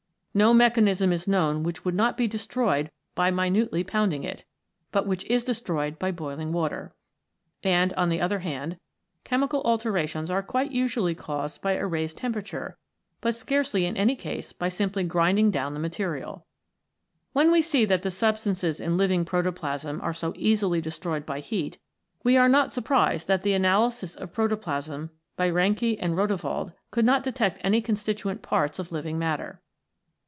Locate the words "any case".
13.97-14.53